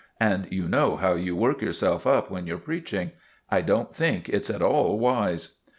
[0.19, 3.11] "And you know how you work yourself up when you're preaching.
[3.51, 5.59] I don't think it's at all wise."